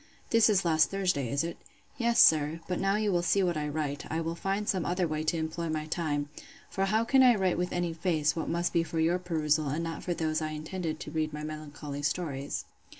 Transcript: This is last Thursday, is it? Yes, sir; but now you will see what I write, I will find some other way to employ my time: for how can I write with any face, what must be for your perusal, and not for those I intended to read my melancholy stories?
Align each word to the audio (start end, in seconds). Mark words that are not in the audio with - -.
This 0.31 0.49
is 0.49 0.65
last 0.65 0.89
Thursday, 0.89 1.29
is 1.29 1.43
it? 1.43 1.57
Yes, 1.99 2.19
sir; 2.19 2.59
but 2.67 2.79
now 2.79 2.95
you 2.95 3.11
will 3.11 3.21
see 3.21 3.43
what 3.43 3.55
I 3.55 3.69
write, 3.69 4.03
I 4.11 4.19
will 4.19 4.33
find 4.33 4.67
some 4.67 4.83
other 4.83 5.07
way 5.07 5.21
to 5.25 5.37
employ 5.37 5.69
my 5.69 5.85
time: 5.85 6.27
for 6.71 6.85
how 6.85 7.03
can 7.03 7.21
I 7.21 7.35
write 7.35 7.59
with 7.59 7.71
any 7.71 7.93
face, 7.93 8.35
what 8.35 8.49
must 8.49 8.73
be 8.73 8.81
for 8.81 8.99
your 8.99 9.19
perusal, 9.19 9.67
and 9.69 9.83
not 9.83 10.01
for 10.03 10.15
those 10.15 10.41
I 10.41 10.53
intended 10.53 10.99
to 11.01 11.11
read 11.11 11.33
my 11.33 11.43
melancholy 11.43 12.01
stories? 12.01 12.65